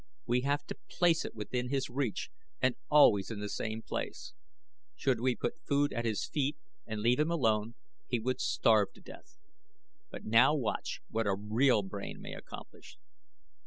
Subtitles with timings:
[0.25, 4.33] We have to place it within his reach and always in the same place.
[4.95, 7.75] Should we put food at his feet and leave him alone
[8.07, 9.37] he would starve to death.
[10.09, 12.97] But now watch what a real brain may accomplish."